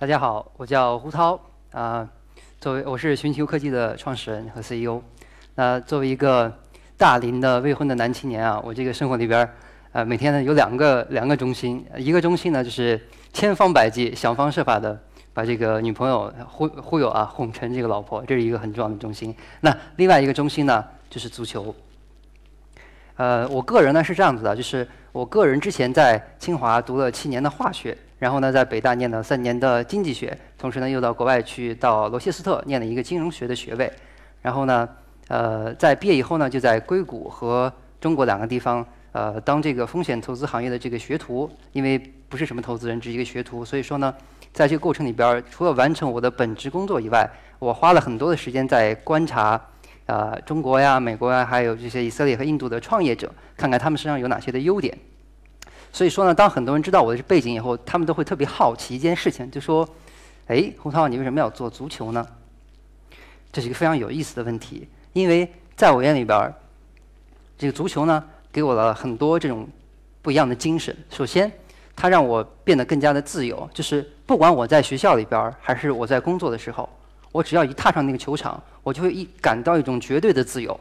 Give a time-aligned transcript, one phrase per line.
[0.00, 1.38] 大家好，我叫胡涛
[1.72, 2.08] 啊、
[2.58, 5.02] 作为我是寻求科技的创始人和 CEO。
[5.56, 6.50] 那作为一个
[6.96, 9.54] 大龄的未婚的男青年啊，我这个生活里边儿，
[9.92, 12.98] 呃，每天呢有两个两个中心，一个中心呢就是
[13.34, 14.98] 千方百计、想方设法的
[15.34, 19.36] 把这个女朋友忽忽悠啊哄成这个老婆，这是一个很重要的中心。
[19.60, 21.74] 那另外一个中心呢就是足球。
[23.16, 33.92] 呃，我个人呢是这样子的，就是我个人之前在清华读了七年的化学，然后呢在北大念了三年的经济学，同时呢又到国外去到罗切斯特念了一个金融学的学位，
[34.42, 34.88] 然后呢，
[35.26, 44.14] 呃，在毕业以后呢就在硅谷和中国两个地方呃当这个风险投资行业的这个学徒，因为不是什么投资人，只是一个学徒，所以说呢，
[44.52, 47.28] 在这个过程里边，除了完成我的本职工作以外，
[47.58, 49.60] 我花了很多的时间在观察。
[50.06, 54.98] 呃，中国呀、美国呀，还有这些以色列和印度的创业者，看看他们身上有哪些的优点。
[55.92, 59.88] 所以说呢，当很多人知道我的背景以后，他们都会特别好奇一件事情，就说
[60.46, 62.26] ：“哎，胡涛，你为什么要做足球呢？”
[63.52, 66.54] 这是一个非常有意思的问题，因为在我眼里边儿，
[67.58, 69.68] 这个足球呢，给我了很多这种
[70.22, 70.96] 不一样的精神。
[71.10, 71.50] 首先，
[71.96, 76.88] 它让我变得更加的自由，就是不管我在学校里边儿，还是我在工作的时候，
[77.32, 80.78] 我只要一踏上那个球场，我就会一感到一种绝对的自由，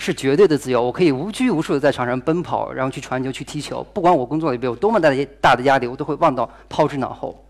[0.00, 0.82] 是绝对的自由。
[0.82, 3.86] 我可以无拘无束的在场上奔跑，然后去传球、去踢球。
[3.92, 7.44] 不管我工作里边有多么大的大的压力，我都会忘到抛之脑后。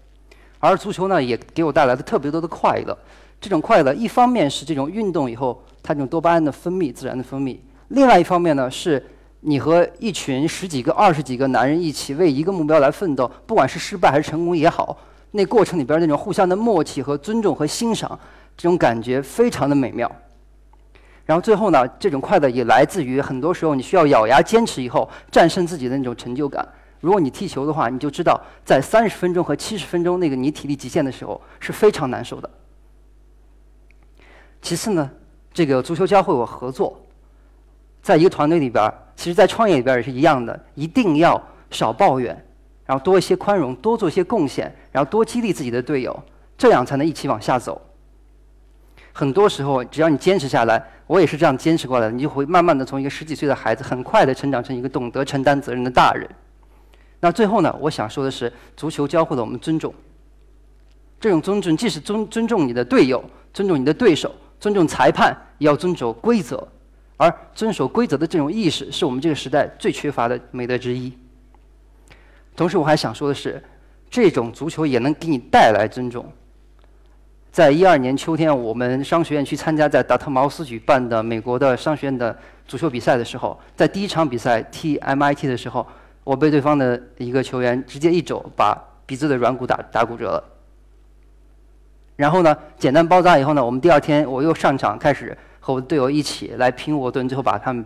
[0.59, 2.99] 而足球呢，也给我带来了特别多的快乐。
[3.41, 7.57] 这种快乐，一方面是这种运动以后它这种多巴胺的分泌自然的分泌，
[7.89, 9.03] 另外一方面呢，是
[9.41, 14.99] 你和一群十几个、二十几个男人一起为一个目标来奋斗，不管是失败还是成功也好。
[15.31, 18.19] 那过程里边那种互相的默契和尊重和欣赏，
[18.57, 20.11] 这种感觉非常的美妙。
[21.31, 26.69] 然后最后呢，这种快乐也来自于很多时候你需要咬牙坚持以后战胜自己的那种成就感。
[26.99, 32.51] 如果你踢球的话，你就知道在三十分钟和七十分钟那个你体力极限的时候是非常难受的。
[34.61, 35.09] 其次呢，
[35.53, 37.01] 这个足球教会我合作，
[38.03, 42.35] 在一个团队里边，其实在创业里边也是一样的，一定要少抱怨。
[42.85, 46.21] 然后多一些宽容，多做一些贡献，然后多激励自己的队友，
[46.59, 47.81] 这样才能一起往下走。
[49.13, 56.29] 很多时候，只要你坚持下来，我也是这样坚持过来的，你就会慢慢的从一个十几岁的孩子，很快的成长成一个懂得承担责任的大人。
[57.21, 59.93] 那最后呢，我想说的是，足球教会了我们尊重。
[61.21, 63.23] 这种尊重既是尊尊重你的队友，
[63.53, 66.67] 尊重你的对手，尊重裁判，也要遵守规则。
[67.19, 71.13] 而遵守规则的这种意识，是我们这个时代最缺乏的美德之一。
[72.57, 73.63] 同时，我还想说的是，
[74.09, 76.25] 这种足球也能给你带来尊重。
[77.53, 85.85] 在一二年秋天，我们商学院去参加在达特茅斯举办的美国的商学院的足球比赛的时候，在第一场比赛踢 MIT 的时候，
[86.23, 90.45] 我被对方的一个球员直接一肘把鼻子的软骨打打骨折了。
[92.15, 97.85] 然后呢，简单包扎以后呢，我们第二天我又上场开始和我的队友一起来拼沃顿，最后把他们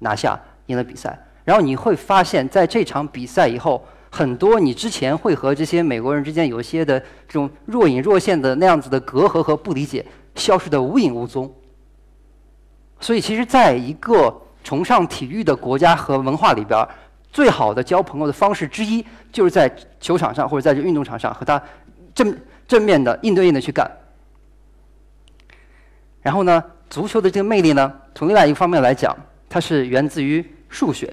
[0.00, 0.36] 拿下，
[0.66, 1.16] 赢了比赛。
[1.44, 3.80] 然后你会发现在这场比赛以后。
[4.14, 11.52] 很多你之前会和这些美国人之间有一些的这种若隐若现的那样子的隔阂和不理解，消失的无影无踪。
[13.00, 14.32] 所以，其实在一个
[14.62, 16.86] 崇尚体育的国家和文化里边，
[17.32, 21.60] 最好的交朋友的方式之一，就是在球场上或者在这运动场上和他
[22.14, 22.38] 正
[22.68, 23.90] 正面的应对应的去干。
[26.22, 29.12] 然后呢，足球的这个魅力呢，从另外一个方面来讲，
[29.48, 31.12] 它是源自于数学。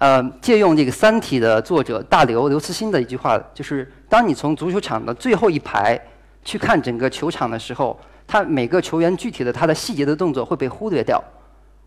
[0.00, 6.00] 呃，借用这个《三体》的作者大刘刘慈欣的一句话，就是当你从足球场的最后一排
[6.42, 11.22] 去看整个球场的时候，他每个球员具体的他的细节的动作会被忽略掉，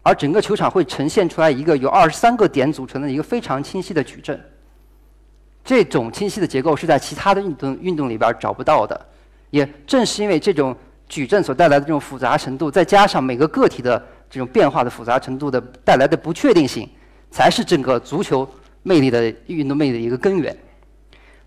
[0.03, 4.39] 而整个球场会呈现出来一个由二十三个点组成的一个非常清晰的矩阵。
[5.66, 9.07] 这种清晰的结构是在其他的运动运动里边找不到的。
[9.50, 10.75] 也正是因为这种
[11.09, 14.00] 矩阵所带来的这种复杂程度，再加上每个个体的
[14.30, 16.88] 这种变化的复杂程度的带来的不确定性。
[17.33, 18.47] 才是整个足球
[18.83, 20.56] 魅力的运动魅力的一个根源。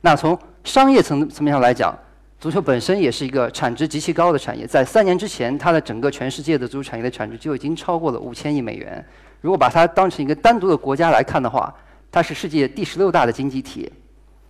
[0.01, 1.97] 那从商业层层面上来讲，
[2.41, 4.67] 足球本身也是一个产值极其高的产业。
[4.67, 9.05] 在三年之前，它的整个全世界的足球产业的产值就已经超过了五千亿美元。
[9.41, 11.73] 如果把它当成一个单独的国家来看的话，
[12.11, 13.89] 它是世界第十六大的经济体。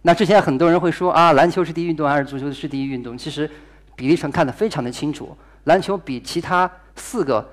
[0.00, 3.19] 那之前很多人会说啊，篮球是第一运动还是足球是第一运动？
[3.19, 3.50] 其实
[3.94, 7.47] 比例上看得非常的清楚，篮球比其他四个。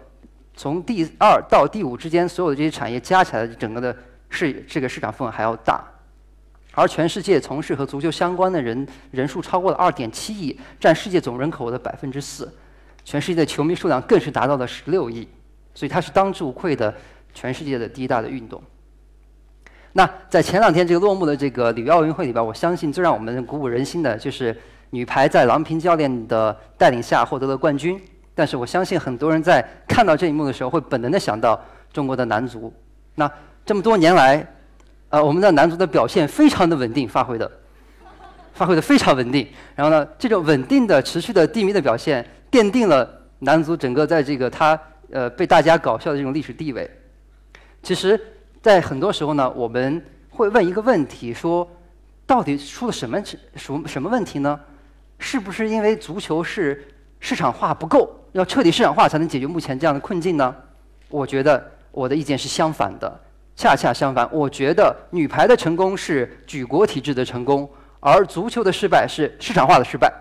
[0.56, 3.96] 从第二到第五之间，所有的这些产业加起来，整个的
[4.30, 5.84] 市这个市场份额还要大。
[6.76, 12.52] 而全世界从事和足球相关的人人数超过了二点七亿，占世界总人口的百分之四。
[13.06, 15.28] 全世界的球迷数量更是达到了十六亿，
[15.74, 16.94] 所以它是当之无愧的
[17.34, 18.62] 全世界的第一大的运动。
[19.92, 24.58] 那在前两天这个落幕的这个里约奥运会里边，我相信最让我们鼓舞人心的就是
[24.90, 28.02] 女排在郎平教练的带领下获得了冠军。
[28.36, 31.60] 但是我相信很多人在看到这一幕的时候，会本能的想到
[31.92, 32.74] 中国的男足。
[33.16, 33.32] 那
[33.66, 34.46] 这么多年来，
[35.10, 37.52] 呃，我们的男足的表现非常的稳定，发挥的，
[38.54, 39.48] 发挥的非常稳定。
[39.76, 43.08] 然后呢，这种稳定的、持续的低迷的表现，奠定了
[43.40, 44.80] 男足整个在这个他
[45.12, 46.90] 呃被大家搞笑的这种历史地位。
[47.84, 48.20] 其实，
[48.62, 51.70] 在很多时候呢，我们会问一个问题：说，
[52.26, 53.22] 到底出了什么
[53.56, 54.60] 什什么问题呢？
[55.20, 56.86] 是不是因为足球是
[57.20, 58.10] 市场化不够？
[58.34, 60.54] 要彻底市场化才能解决目前这样的困境呢？
[61.10, 63.20] 我觉得我的意见是相反的，
[63.56, 64.28] 恰恰相反。
[64.32, 67.70] 我觉得女排的成功是举国体制的成功，
[68.00, 70.12] 而足球的失败是市场化的失败。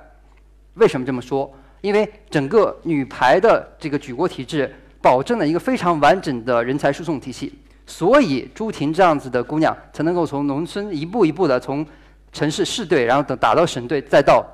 [0.75, 1.51] 为什么这么说？
[1.81, 11.85] 因为整个女排的这个举国体制保证了一个非常完整的人才输送体系，所以朱婷这样子的姑娘才能够从农村一步一步的从
[12.31, 14.47] 城市市队，然后等打到省队，再到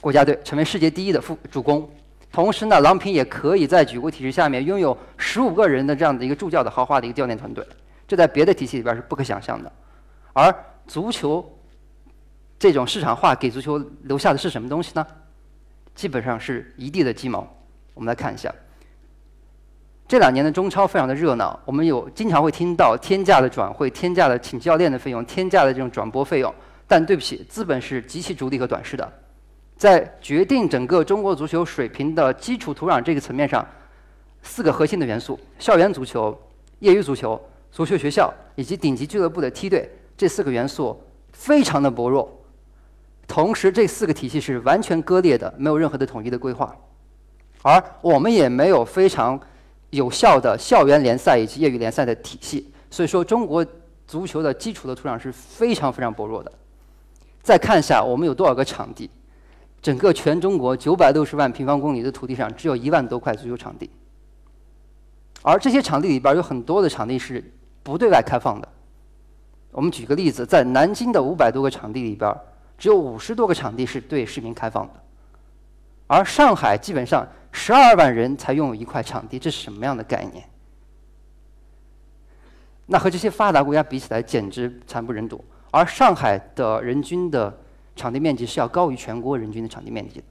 [0.00, 1.88] 国家队，成为世界第一的副主攻。
[2.30, 7.66] 同时呢，郎平也可以在举国体制下面拥有十五个人的这样的一个助教的豪华的一个教练团队，
[8.06, 9.72] 这在别的体系里边是不可想象的。
[10.32, 10.54] 而
[10.86, 11.44] 足球
[12.58, 15.06] 这种市场化给足球留下的是什么东西呢？
[15.94, 17.46] 基本上是一地的鸡毛。
[17.94, 18.54] 我们来看一下，
[20.06, 26.54] 这两年的中超非常的热闹，我们有经常会听到天价的转会、天价的请教练的费用、天价的这种转播费用。
[26.86, 29.12] 但对不起，资本是极其逐利和短视的。
[29.78, 33.64] 在决定整个中国足球水平的基础土壤这个层面上，
[34.42, 36.36] 四个核心的元素：校园足球、
[36.80, 37.40] 业余足球、
[37.70, 41.00] 足球学校以及顶级俱乐部的梯队，这四个元素
[41.32, 42.28] 非常的薄弱。
[43.28, 46.74] 同时，这四个体系是完全割裂的，没有任何的统一的规划，
[47.62, 49.38] 而我们也没有非常
[49.90, 52.72] 有效的校园联赛以及业余联赛的体系。
[52.90, 53.64] 所以说，中国
[54.08, 56.50] 足球的基础的土壤是非常非常薄弱的。
[57.42, 59.08] 再看一下，我们有多少个场地？
[59.80, 63.88] 整个全中国九百六十万平方公里的土地上，只有一万多块足球场地，
[65.42, 67.52] 而这些场地里边有很多的场地是
[67.82, 68.68] 不对外开放的。
[69.70, 72.34] 我们举个例子，在南京的五百多个场地里边，
[72.76, 74.94] 只有五十多个场地是对市民开放的，
[76.06, 80.44] 而上海基本上十二万人才拥有一块场地，这是什么样的概念？
[82.86, 85.44] 那和这些发达国家比起来，简直惨不忍睹。
[85.70, 87.54] 而上海的人均的
[87.98, 90.24] 场地面积是要高于全国人均的场地面积的。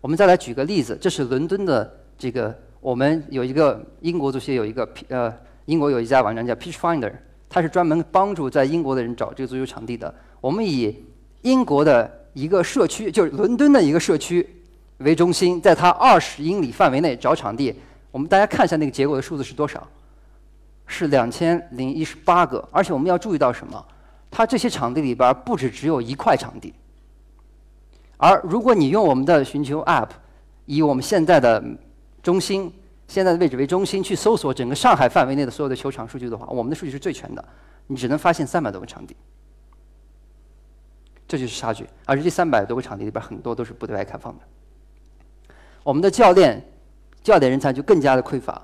[0.00, 5.32] 我们再来举个例子，这是伦敦的这个，我们有一个英国足协有一个呃，
[5.64, 7.12] 英国有一家网站叫 Pitch Finder，
[7.48, 10.14] 它是专门帮助在英国的人找这个足球场地的。
[10.40, 11.04] 我们以
[11.42, 14.46] 英国的一个社区，就是伦敦的一个社区
[14.98, 17.74] 为中心，在它二十英里范围内找场地。
[18.12, 19.86] 我们大家看一下那个结果的数字是多少？
[20.86, 23.84] 是两千零一十八个，而且我们要注意到什么？
[24.30, 26.74] 它这些场地里边不止只有一块场地，
[28.18, 30.10] 而如果你用我们的寻求 App，
[30.66, 31.62] 以我们现在的
[32.22, 32.72] 中心
[33.08, 37.44] 现在的位置为中心去搜索整个上海范围内的所有的球场数据的话，我们的数据是最全的，
[37.86, 39.16] 你只能发现三百多个场地，
[41.28, 41.86] 这就是差距。
[42.04, 44.44] 而且这三百多个场地里边很多都是不对外开放的，
[45.82, 46.62] 我们的教练
[47.22, 48.60] 教练人才就更加的匮乏，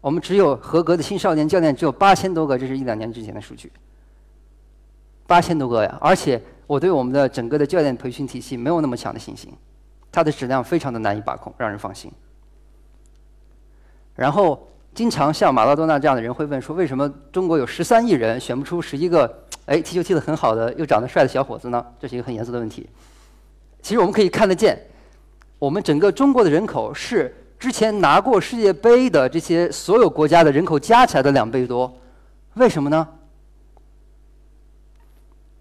[0.00, 3.72] 我们只有合格的青少年教练只有八千多个，这是一两年之前的数据。
[5.26, 5.98] 八千多个呀！
[6.00, 9.52] 而且我对我们的整个的教练培训体系没有那么强的信心，
[10.12, 12.10] 它的质量非常的难以把控，让人放心。
[14.14, 21.84] 然后，经常像马拉多纳这样的人会问说：为什么中国有十三亿人选不出十一个哎踢球踢得很好的又长得帅的小伙子呢？
[21.98, 22.88] 这是一个很严肃的问题。
[23.82, 24.80] 其实我们可以看得见，
[25.58, 31.94] 我们整个中国的人口是之前拿过世界杯的这些所有国家的人口加起来的两倍多，
[32.54, 33.06] 为什么呢？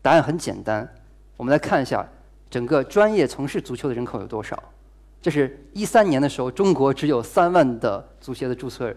[0.05, 0.87] 答案很简单，
[1.35, 2.07] 我们来看一下
[2.47, 4.63] 整个专业从事足球的人口有多少。
[5.19, 8.95] 这是一三年的时候，中国只有三万的足协的注册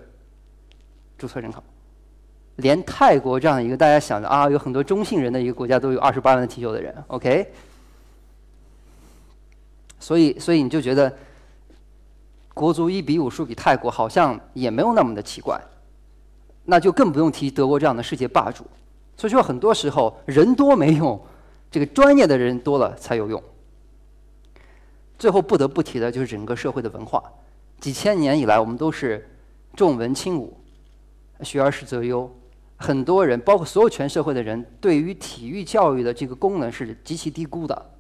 [1.17, 1.65] 注册人口，
[2.57, 6.95] 连泰国这样一个大家想的啊有很多中性人的一个国家都有二十八万的踢球的人。
[7.07, 7.51] OK，
[9.99, 11.11] 所以所以你就觉得
[12.53, 15.59] 国足一比五输给泰国好像也没有那么的奇怪，
[16.67, 18.67] 那就更不用提德国这样的世界霸主。
[19.19, 21.21] 所以说，很多时候人多没用，
[21.73, 23.43] 这个专业的人多了才有用。
[25.19, 27.21] 最后不得不提的就是整个社会的文化，
[27.81, 29.29] 几千年以来我们都是
[29.75, 30.57] 重文轻武，
[31.43, 32.33] 学而时则优。
[32.77, 37.91] 很多人，包括所有全社会的人，对于体育教育的这个功能是极其低估的。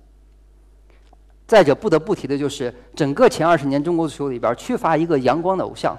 [1.48, 5.98] 再者，不得不提的就是整个前二十年中国足球里边缺乏一个阳光的偶像。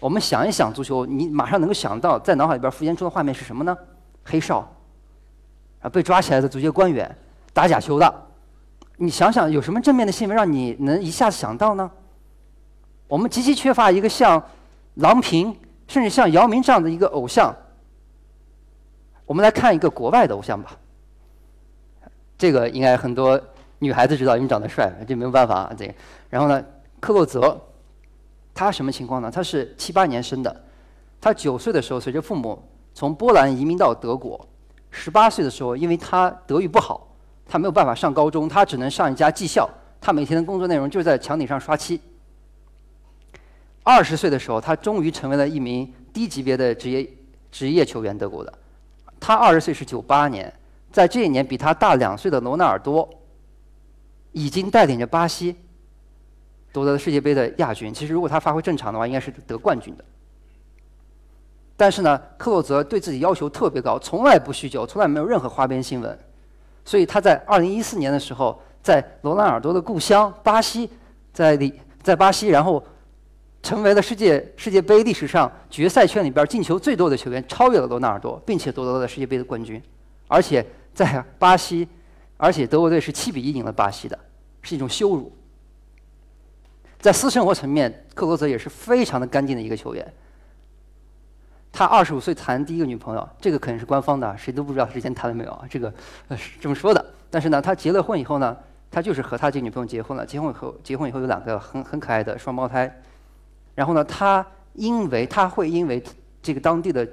[0.00, 3.76] 我们想一想足球，你马上能够想到在脑海里边浮现出的画面是什么呢？
[4.24, 4.68] 黑哨，
[5.80, 7.16] 啊，被抓起来的足协官员，
[7.52, 8.14] 打假球的。
[8.96, 11.90] 你想想，有什么正面的新闻让你能一下子想到呢？
[13.06, 14.42] 我们极其缺乏一个像
[14.94, 15.56] 郎平，
[15.88, 17.54] 甚至像姚明这样的一个偶像。
[19.26, 20.76] 我们来看一个国外的偶像吧。
[22.36, 23.40] 这个应该很多
[23.78, 25.72] 女孩子知道，因为长得帅，这没有办法。
[25.76, 25.94] 这个，
[26.30, 26.64] 然后呢，
[27.00, 27.60] 克洛泽，
[28.54, 29.30] 他什么情况呢？
[29.30, 30.64] 他是七八年生的，
[31.20, 32.62] 他九岁的时候随着父母
[32.94, 34.48] 从波兰移民到德国，
[34.90, 37.08] 十八岁的时候，因为他德语不好，
[37.46, 39.68] 他没有办法上高中，他只能上一家技校，
[40.00, 42.00] 他每天的工作内容就是在墙顶上刷漆。
[43.82, 47.10] 二十岁的时候，他终于成为了一名低级别的职业
[47.50, 48.58] 职业球员，德国的。
[49.18, 50.52] 他二十岁是九八年，
[50.92, 53.08] 在这一年比他大两岁的罗纳尔多，
[54.32, 55.56] 已经带领着巴西
[56.74, 57.94] 夺得了世界杯的亚军。
[57.94, 60.04] 其实如果他发挥正常的话，应该是得冠军的。
[61.74, 66.18] 但是呢，克洛泽对自己要求特别高，从来不酗酒，从来没有任何花边新闻。
[66.84, 70.90] 所以他在二零一四年的时候，在罗纳尔多的故乡巴西，
[71.32, 72.84] 在里在巴西，然后。
[73.64, 79.82] 成为了世界世界杯历史上决赛圈里边进球最多的球员，超越了罗纳尔多，并且夺得了世界杯的冠军。
[80.28, 80.62] 而且
[80.92, 81.88] 在巴西，
[82.36, 84.18] 而且德国队是七比一赢了巴西的，
[84.60, 85.32] 是一种羞辱。
[87.04, 90.14] 在私生活层面，克罗泽也是非常的干净的一个球员。
[91.70, 95.66] 他二十五岁谈第一个女朋友，这个肯定是官方的，谁都不知道他之前谈了没有啊？
[95.68, 95.92] 这个
[96.28, 97.04] 呃是这么说的。
[97.30, 98.56] 但是呢，他结了婚以后呢，
[98.90, 100.24] 他就是和他这个女朋友结婚了。
[100.24, 102.90] 结婚以后，结婚以后有两个很很可爱的双胞胎。
[103.74, 106.02] 然后呢，他因为他会因为
[106.42, 107.06] 这个当地的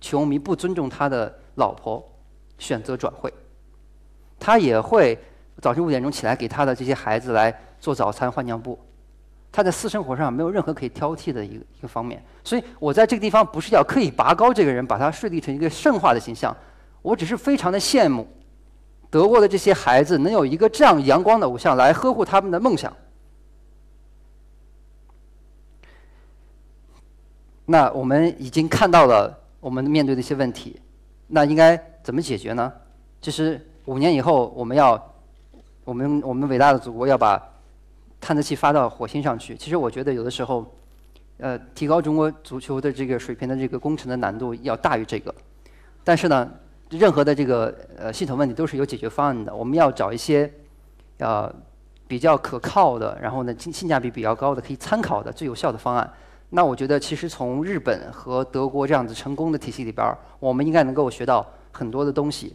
[0.00, 2.04] 球迷不尊重他的老婆，
[2.58, 3.32] 选择转会。
[4.40, 5.16] 他也会
[5.60, 8.76] 早晨五点钟起来给他的这些孩子来做早餐、换尿布。
[9.52, 12.24] 他在私生活上没有任何可以挑剔的一个一个方面。
[12.42, 16.56] 所以我在这个地方不是要刻意拔高这个人，把他树立成一个圣化的形象。
[17.02, 18.26] 我只是非常的羡慕
[19.10, 22.92] 德国的这些孩子能有一个这样阳光的偶像来呵护他们的梦想。
[27.66, 30.80] 那我们已经看到了我们面对的一些问题，
[31.26, 32.72] 那应该怎么解决呢？
[33.20, 35.14] 就是五年以后，我们要
[35.84, 37.40] 我们我们伟大的祖国要把
[38.22, 39.56] 探测器发到火星上去。
[39.56, 40.64] 其实我觉得有的时候，
[41.38, 45.34] 呃，提高中国足球的这个水平的这个工程的难度要大于这个。
[46.04, 46.48] 但是呢，
[46.88, 49.52] 任何的这个呃系统问题都是有解决方案的。
[49.54, 50.48] 我们要找一些
[51.18, 51.52] 呃
[52.06, 56.08] 比较可靠的，然后呢性性价比比较高的，可以参考的最有效的方案。
[56.50, 60.06] 那我觉得，其实从日本和德国这样子成功的体系里边，
[60.38, 62.54] 我们应该能够学到很多的东西。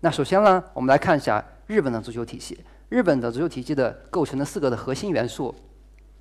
[0.00, 2.56] 那首先呢，我们来看一下日本的足球体系。
[2.88, 5.54] 日本的足球体系的构成的四个的核心元素，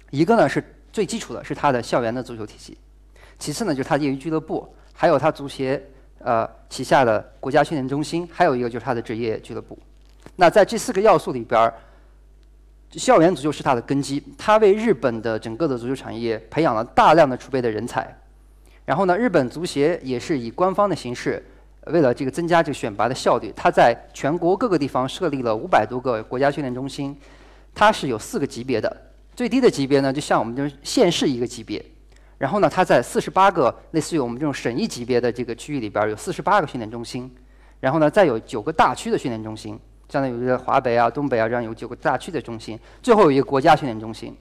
[0.10, 2.74] 一个呢是最基础的，是它的校园的足球体系；
[3.40, 5.82] 其次呢就是它业余俱乐部，还有它足协
[6.20, 9.78] 呃旗下的国家训练中心，还有一个就是它的职业俱乐部。
[10.36, 11.74] 那在这四个要素里边儿。
[12.94, 18.18] 校园足球是它的根基，它为日本的整个的足球产业培养了大量的储备的人才。
[18.86, 21.46] 然后呢，日本足协也是以官方的形式，
[21.92, 27.16] 为了这个增加这个选拔的效率，它在全国各个地方设立了五百多个国家训练中心。
[27.74, 28.96] 它是有四个级别的，
[29.36, 31.84] 最低的级别呢，就像我们这种县市一个级别。
[32.40, 37.32] 然后呢，它在四十八个类似于我们这种省一级别的这个区域里边有四十八个训练中心。
[37.80, 39.80] 然后呢，再有九个大区的训练中心。
[40.10, 44.36] 相当于有一个华北啊、东北啊这样有九个大区的中心，最后有一个国家训练中心。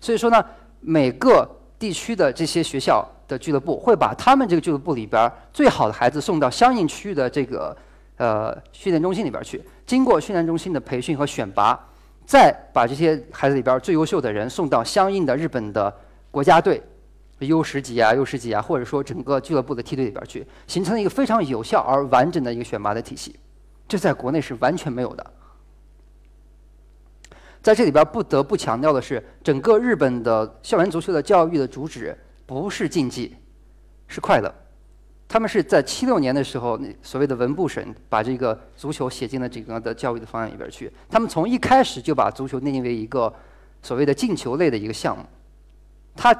[0.00, 0.44] 所以说呢，
[0.80, 7.76] 每个地区的这些学校的俱乐部会把他们这个俱乐部里边最好的孩子送到相应区域的这个
[8.18, 11.78] 呃训练中心里边去，经过训练中心的培训和选拔，
[12.26, 15.92] 再把这些孩子里边最优秀的人送到相应的日本的
[16.30, 16.82] 国家队
[17.38, 23.34] U 十级啊、U 十级啊，或者说整个俱乐部的梯队里边去，形成了一个非常有效而完整的一个选拔的体系。
[23.88, 25.26] 这在国内是完全没有的。
[27.60, 33.36] 在这里边不得不强调的是，整个日本的校园足球的教育的主旨不是竞技，
[34.06, 34.52] 是快乐。
[35.28, 40.92] 他们是在七六年的时候，那所谓的文部省把这个足球写进了这个的教育的方案里边去。
[41.08, 43.32] 他们从一开始就把足球定义为一个
[43.82, 45.24] 所谓的进球类的一个项目。
[46.14, 46.36] 它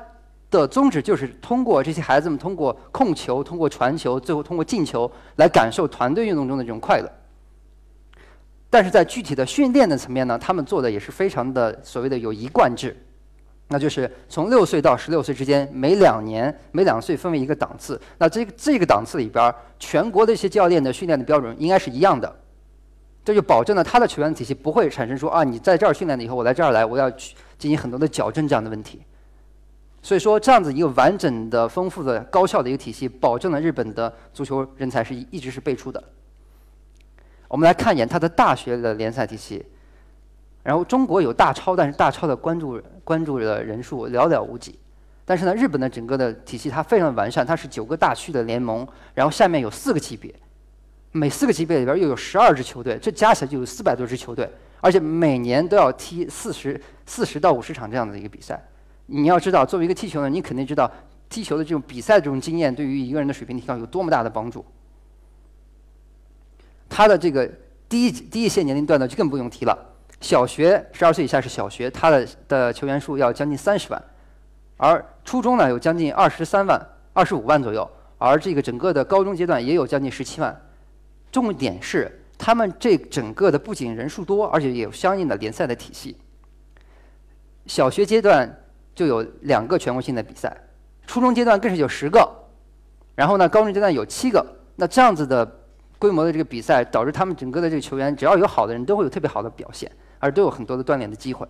[0.50, 7.10] 的宗旨就是通过这些孩子们通过控球、通过传球，最后通过进球来感受团队运动中的这种快乐。
[8.68, 12.94] 但是在具体的训练的层面呢，他们做的也是非常的所谓的有一贯制，
[13.72, 17.98] 那就是从六岁到十六岁之间，每两年每两岁分为一个档次。
[18.18, 22.30] 那这个这个档次里边，全国的一些教练的训练的标准应该是一样的，
[23.24, 29.00] 这就保证了他的球员体系不会产生说啊，你在这儿训练了以后，我来这儿来，我要去进行很多的矫正这样的问题。
[30.02, 36.02] 所以说，这样子一个完整的、丰富的、高效的一个体系，保证了日本的足球人才是一直是辈出的。
[37.48, 39.64] 我们来看一眼它的大学的联赛体系。
[40.62, 44.78] 然后中国有大超，但是大超的关注关注的人数寥寥无几。
[45.24, 50.34] 但是呢，日本的整个的体系它非常完善，它是九个大区的联盟，然后下面有四个级别，
[51.12, 54.50] 每四个级别里边又有十二支球队，这加起来就有四百多支球队，
[54.80, 58.60] 而且每年都要踢四十四十到五十场这样的一个比赛。
[59.06, 60.90] 你要知道，作为一个踢球的，你肯定知道
[61.28, 64.64] 踢球的这种比赛这种经验对于一个人的水平提高有多么大的帮助。
[66.88, 67.48] 他的这个
[67.88, 69.91] 第一第一线年龄段呢，就更不用提了。
[70.22, 74.02] 小学十二岁以下是小学，他的的球员数要将近三十万，
[74.76, 76.80] 而初中呢有将近二十三万、
[77.12, 77.86] 二十五万左右，
[78.18, 80.58] 而这个整个的高中阶段也有将近十七万。
[81.32, 86.16] 重点是他们这整个的不仅人数多，而且也有相应的联赛的体系。
[87.66, 88.48] 小学阶段
[88.94, 90.56] 就有两个全国性的比赛，
[91.04, 92.30] 初中阶段更是有十个，
[93.16, 94.46] 然后呢高中阶段有七个。
[94.76, 95.44] 那这样子的
[95.98, 99.90] 规模的这个比赛，导致他们整个的这个球员只要有好的人都会有特别好的表现。
[100.22, 101.44] 而都有很多的锻炼的机会。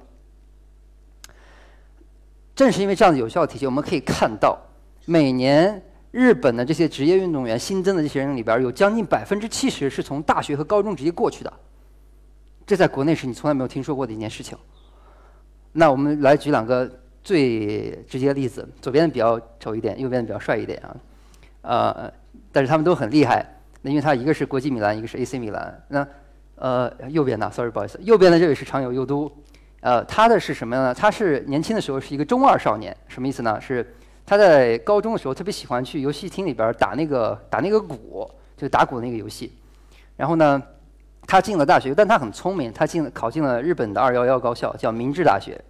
[2.57, 4.59] 正是因为这样的有效体系，我们可以看到，
[5.05, 11.53] 每年日本的这些职业运动员新增的这些人里边，有将近百分之七十是从大学和高中直接过去的。
[12.67, 14.57] 这在国内是你从来没有听说过的一件事情。
[15.73, 16.91] 那我们来举两个
[17.23, 20.97] 最直接的例子，左边的比较丑一点，右边的比较帅一点啊。
[21.61, 22.13] 呃，
[22.51, 23.45] 但是他们都很厉害。
[23.83, 25.85] 那因为他一个是国际米兰，一个是 AC 米兰。
[25.89, 26.07] 那
[26.63, 29.29] 呃，右边的，sorry，不好意思，右边的这位是长友佑都，
[29.81, 30.95] 呃，他的是什么呢？
[30.95, 33.61] 他是年轻的时候是一个中二少年，什么意思呢？
[33.61, 33.85] 是
[34.25, 39.53] 他在高中的时候特别喜欢去游戏厅里边打那个打那个鼓，就打鼓那个游戏。
[40.17, 40.63] 然后呢，
[41.27, 45.61] 他进了大学，但他很聪明，他进了考进了日本的二幺幺高校，叫明治大学。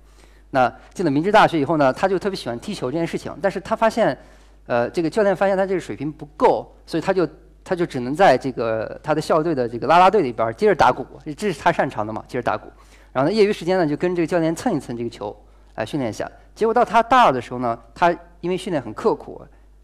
[0.50, 4.18] 那进了明治大学以后呢，他就特别喜欢踢球这件事情，但是他发现，
[4.66, 7.26] 呃，这个教练发现他这个水平不够，所以他就。
[7.64, 12.68] 他就只能在这个他的校队的这个啦啦队里边接着打鼓，这是他擅长的嘛，接着打鼓。
[13.12, 15.36] 然后呢，业余时间呢就跟这个教练蹭一蹭这个球，
[15.74, 16.30] 来训练一下。
[16.54, 19.40] 结果到他大二的时候呢，他因为训练很刻苦，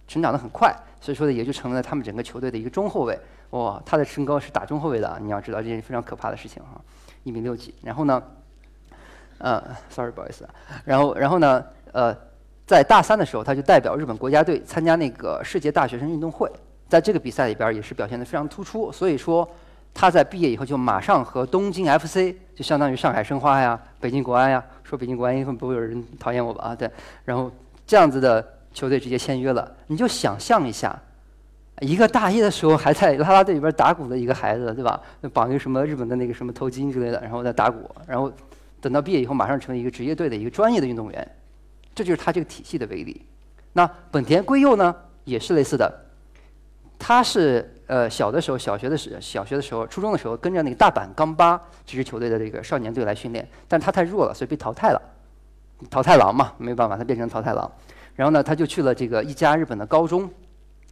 [0.07, 3.19] 成长得很快，所以说呢也就成了他们整个球队的一个中后卫。
[3.51, 6.81] 哇，他的身高是打中后卫的，你要知道这件非常可怕的事情哈，
[7.23, 7.75] 一米六几。
[7.83, 8.23] 然后呢，
[9.39, 10.47] 呃，sorry，不好意思。
[10.85, 12.15] 然后，然后呢，呃，
[12.67, 16.51] 在大三的时候，他就代表日本国家队参加那个世界大学生运动会。
[16.89, 19.49] 在这个比赛里边也是表现得非常突出，所以说
[19.93, 26.65] 他在毕业以后就马上和东京 FC，就相当于上海申花呀、北京国安呀，说北京国安以后不会有人讨厌我吧？
[26.69, 26.91] 啊，对，
[27.25, 27.51] 然后
[27.87, 29.71] 这样子的球队直接签约了。
[29.87, 30.97] 你就想象一下，
[31.81, 35.01] 一个大一的时候还在啦啦队里边打鼓的一个孩子，对吧？
[35.33, 38.33] 绑一个什么日本的那个什么头巾之类的，然后在打鼓，然后
[38.81, 41.37] 等到毕业以后马上成为一个职业队的一个专业的运动员，
[41.95, 43.27] 这就是他这个体系的威力。
[43.73, 46.05] 那本田圭佑呢，也是类似的。
[46.99, 55.01] 他是呃小的时候，小学的时小学的时候，初中的时候跟着那个大阪钢巴这支球队的这个少年队来训练，但他太弱了，所以被淘汰了。
[55.89, 57.71] 淘汰狼嘛，没有办法，他变成淘汰狼。
[58.17, 60.29] 然后呢，他就去了这个一家日本的高中，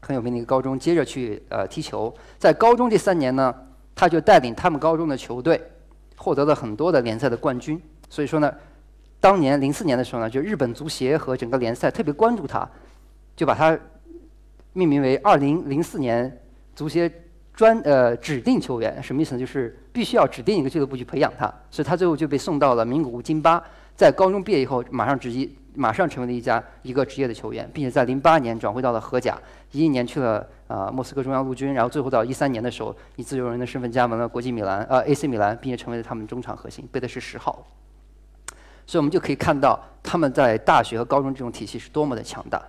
[0.00, 2.14] 很有名的一个高中，接着去呃踢球。
[2.38, 3.52] 在高中这三年呢，
[3.96, 5.60] 他就带领他们高中的球队
[6.16, 7.82] 获得了很多的联赛的冠军。
[8.08, 8.54] 所以说呢，
[9.18, 12.66] 当年零四年的时候呢，就日本足协和整个联赛特别关注他，
[13.34, 13.76] 就把他。
[14.76, 16.30] 命名为二零零四年
[16.74, 17.10] 足协
[17.54, 19.40] 专呃指定球员，什么意思呢？
[19.40, 23.62] 就是必须要指定一个俱乐部去培养他，所以他最后就被送到了名古屋金巴。
[23.94, 29.40] 在高中毕业以后，马上直接马上成为了一家一个职业的球员，并且在零八年转回到了荷甲，
[29.72, 37.66] 一一年去了啊莫斯科中央陆军，然后最后到一三年的时候，以自由人的身份加盟了国际米兰呃 AC 米兰，并且成为了他们中场核心，背的是十号。
[38.86, 42.62] 所以我们就可以看到他们在大学和高中这种体系是多么的强大。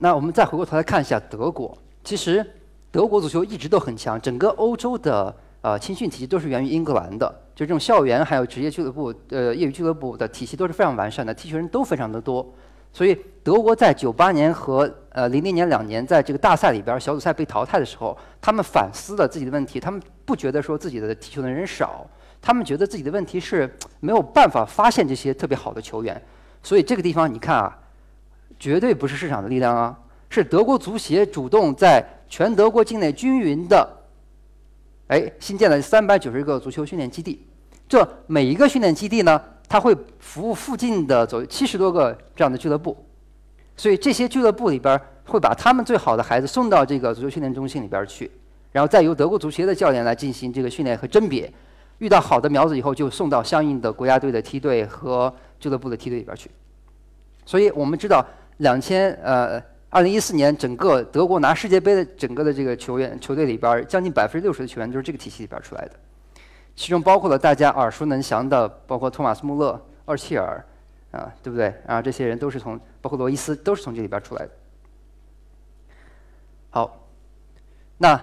[0.00, 2.44] 那我们再回过头来看一下德国，其实
[2.90, 12.46] 德国足球一直都很强，整个欧洲的呃青训体系都是源于英格兰的，就这种校园还有职业俱乐部、呃业余俱乐部的体系都是非常完善的，踢球人都非常的多，
[12.92, 22.06] 所以德国在九八年和呃零零年两年在这个大赛里边小组赛被淘汰的时候，他们反思了自己的问题，他们不觉得说自己的踢球的人少，
[22.40, 26.22] 他们觉得自己的问题是没有办法发现这些特别好的球员，
[26.62, 27.76] 所以这个地方你看啊。
[28.58, 33.88] 绝对不是市场的力量啊，是德国足协主动在全德国境内均匀的，
[35.08, 37.46] 哎，新建了三百九十个足球训练基地。
[37.88, 42.96] 这每一个训练基地呢，它会服务附近的走七十多个这样的俱乐部，
[43.76, 48.30] 所以这些俱乐部里边会把他们最好的孩子送到这个足球训练中心里边去，
[48.72, 51.50] 然后再由德国足协的教练来进行这个训练和甄别，
[51.98, 56.50] 遇到好的苗子以后就送到相应的国家队的梯队和俱乐部的梯队里边去。
[57.48, 58.22] 所以我们知道，
[58.58, 59.58] 两千呃，
[59.88, 65.92] 二零一四年整个德国拿世界杯的整个的这个球员球队里边，将近百分之六十的球员都是这个体系里边出来的，
[66.76, 70.62] 其中包括了大家耳熟能详的，包括托马斯穆勒、厄齐尔，
[71.10, 71.72] 啊，对不对？
[71.86, 74.50] 啊，这些人都是从，包括罗伊斯，都是从这里边出来的。
[76.68, 77.00] 好，
[77.96, 78.22] 那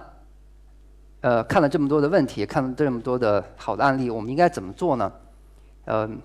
[1.22, 5.12] 呃，看了这么多的问题，看了这么多的好的案例，我们应该怎么做呢？
[5.86, 6.16] 嗯。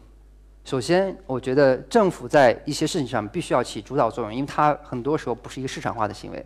[0.63, 6.45] 首先，我觉得政府在一些事情上必须要起主导作用，因为它很多时候不是一个市场化的行为。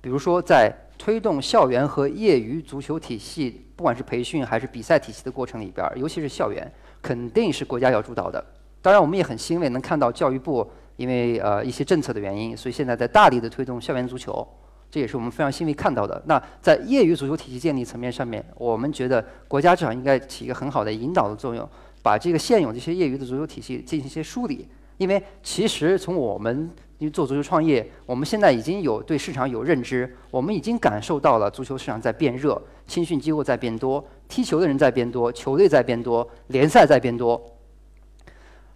[0.00, 6.70] 比如说，在推动校园和业余足球体系，不管是培训还是比赛体系的过程里边，尤其是校园，
[7.02, 8.44] 肯定是国家要主导的。
[8.80, 14.46] 当然，我们也很欣慰能看到教育部因为呃一些政策的原因，所以现在在大力的推动校园足球，
[14.90, 16.20] 这也是我们非常欣慰看到的。
[16.26, 21.68] 那在业余足球体系建立层面上面，我们觉得国家至少应该起一个很好的引导的作用。
[22.04, 37.40] 把这个现有这些业余的足球体系进行一些梳理，因为其实从我们因为做足球创业，我们现在已经有对市场有认知，我们已经感受到了足球市场在变热，青训机构在变多，踢球的人在变多，球队在变多，联赛在变多。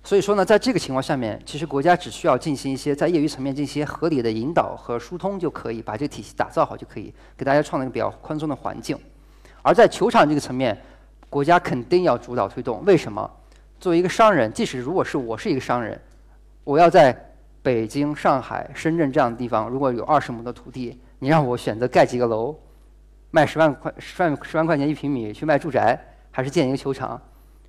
[0.02, 8.98] 所以说呢，在这个情况下面，其实国家只需要进行一些在业余层面进行合理的引导和疏通就可以，把这个体系打造好就可以，给大家创造一个比较宽松的环境。
[9.60, 10.80] 而在球场这个层面，
[11.30, 13.30] 国家肯定要主导推动，为什么？
[13.78, 16.00] 作为一个商人，即使如果是我是一个商人，
[16.64, 17.16] 我要在
[17.62, 22.56] 北京、上海、深圳这样的地方，如果有二十亩的土地，你让我选择盖几个楼，
[23.30, 25.96] 卖十万块、十万十万块钱一平米去卖住宅，
[26.30, 27.20] 还是建一个球场？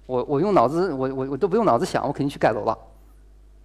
[0.05, 2.75] 我我用脑子，我我我都不用脑子想，我肯定去盖楼了，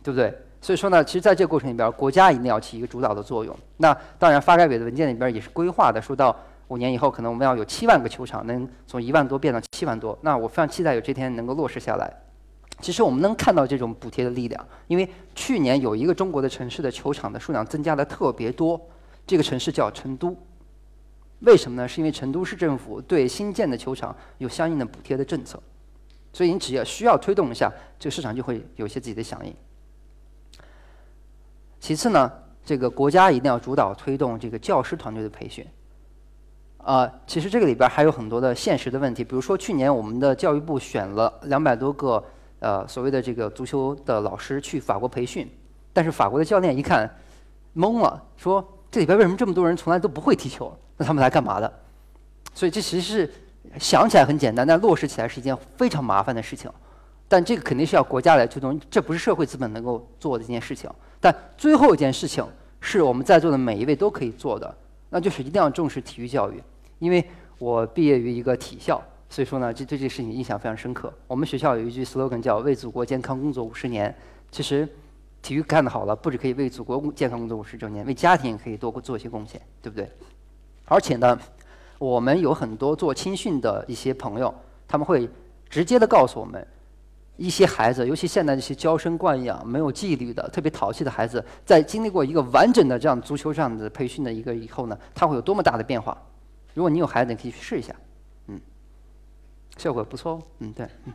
[0.02, 0.36] 对不对？
[0.60, 3.56] 所以说呢，其实在这个过程里边，国家一定要起一个主导的作用。
[3.76, 6.34] 那当然，发改委的文件里边也是规划的，说到。
[6.74, 10.18] 五年以后，可能我们要有七万个球场，能从一万多变到七万多。
[10.22, 12.12] 那我非常期待有这天能够落实下来。
[12.80, 18.80] 其实我们能看到这种补贴的力量，因为去年有一个中国的城市的球场的数量增加的特别多，
[19.24, 20.36] 这个城市叫成都。
[21.42, 21.86] 为什么呢？
[21.86, 25.62] 是因为成都市政府对新建的球场有相应的补贴的政策，
[26.32, 29.54] 所以你只要需要推动一下，这个市场就会有一些自己的响应。
[31.78, 32.32] 其次呢，
[32.64, 35.64] 这个国家一定要主导推动这个教师团队的培训。
[36.84, 42.22] 啊，其实这个里边还有很多的现实的问题，比如说去年我们的教育部选了两百多个
[42.58, 45.50] 呃所谓的这个足球的老师去法国培训，
[45.94, 47.10] 但是法国的教练一看
[47.74, 50.76] 懵了，说这里边为什么这么多人从来都不会踢球？
[50.98, 51.72] 那他们来干嘛的？
[52.52, 53.32] 所以这其实是
[53.78, 56.70] 想起来很简单，但落实起来是一件非常麻烦的事情。
[57.26, 60.90] 但这个肯定是要国家来推动，这不是社会资本能够做的一件事情。
[61.18, 62.46] 但最后一件事情
[62.78, 64.72] 是我们在座的每一位都可以做的，
[65.08, 66.62] 那就是一定要重视体育教育。
[66.98, 67.24] 因为
[67.58, 71.12] 我毕业于一个体校，所以说呢，这对这个事情印象非常深刻。
[71.26, 74.14] 我们学校有一句 slogan 叫“为祖国健康工作五十年”。
[74.50, 74.88] 其实，
[75.42, 80.08] 体育干得好了，不止可以为祖国健康工作五十周年，为家庭也可以多做一些贡献，对不对？
[80.84, 81.36] 而且呢，
[81.98, 84.54] 我们有很多做青训的一些朋友，
[84.86, 85.28] 他们会
[85.68, 86.64] 直接的告诉我们，
[87.36, 96.16] 一些孩子，尤其现在这些娇生惯养、没有纪律的、特别淘气的孩子，在经历过一个完整的这样足球上的培训的一个以后呢，他会有多么大的变化？
[96.74, 97.94] 如果你有孩子，你可以去试一下，
[98.48, 98.60] 嗯，
[99.78, 101.12] 效果不错哦，嗯，对，嗯。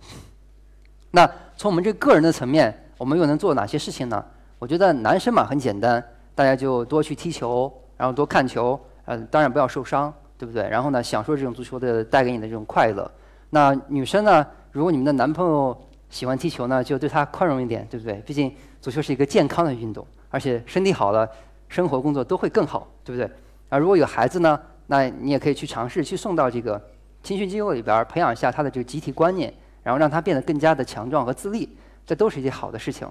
[1.12, 4.24] 那从我们这个人的层面，我们又能做哪些事情呢？
[4.58, 6.02] 我觉得男生嘛很简单，
[6.34, 10.68] 大家就多去踢球，然后多看球，呃，当然不要受伤，对不对？
[10.68, 13.10] 然后呢，享受这种足球的带给你的这种快乐。
[13.50, 15.78] 那女生呢，如果你们的男朋友
[16.10, 18.14] 喜欢踢球呢，就对他宽容一点，对不对？
[18.26, 21.28] 毕竟足球是一个健康的运动，而且身体好了，
[21.68, 23.30] 生活工作都会更好，对不对？
[23.68, 24.60] 啊，如果有孩子呢？
[24.88, 26.80] 那你也可以去尝试去送到这个
[27.22, 33.08] 青训机构里边，培养一下他的这个集体观念，然后让他变得更加的强壮和自立，这都是一件好的事情。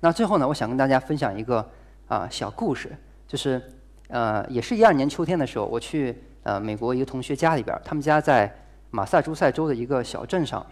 [0.00, 1.68] 那最后呢，我想跟大家分享一个
[2.06, 3.60] 啊小故事，就是
[4.08, 8.50] 呃，也是一二年秋天的时候，我去呃美国一个同学家里边，他们家在
[8.90, 10.64] 马萨诸塞州的一个小镇上，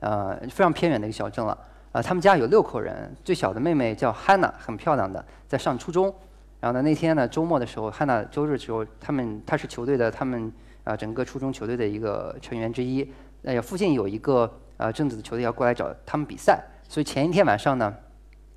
[0.00, 1.58] 呃，非常偏远的一个小镇了。
[1.92, 6.14] 呃，他们家有六口人，最小的妹妹叫 Hannah，很漂亮的，在上初中。
[6.60, 13.08] 然后呢，那天呢，周末的时候，汉娜周日的时候，他们他是球队的，他们啊整个初中球队的一个成员之一。
[13.44, 17.94] 哎呀，附近有一个呃正子的球队要过来找他们比赛，所以前一天晚上呢，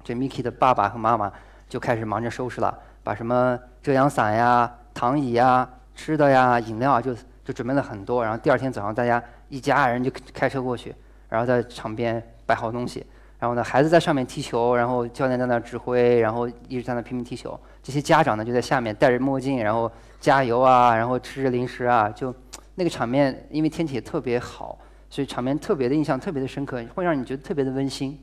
[0.04, 1.32] 这 Miki 的爸爸和妈妈
[1.70, 8.24] 就开始忙着收拾了，把什么遮阳伞呀、躺椅呀、吃的呀、饮料啊，就就准备了很多。
[8.24, 10.96] 然后第二天早上，大家一家人就开车过去，
[11.30, 13.06] 然后在场边摆好东西。
[13.42, 17.60] 然后呢孩子在上面踢球然后教练在那指挥然后一直在那拼命踢球。
[17.82, 22.32] 这些家长呢就在下面戴着墨镜然后加油啊然后吃着零食啊就
[22.76, 24.78] 那个场面因为天气也特别好
[25.10, 28.16] 所以场面特别的印象特别的深刻会让你觉得特别的温馨。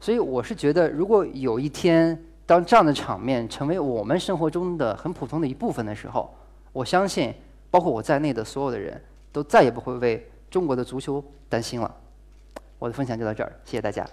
[0.00, 6.34] 所以我是觉得如果有一天当这样的场面成为我们生活中的很普通的一部分的时候
[6.72, 7.34] 我相信
[7.70, 8.98] 包括我在内的所有的人
[9.30, 11.94] 都再也不会为中国的足球担心了。
[12.80, 14.04] 我的分享就到这儿谢谢大家。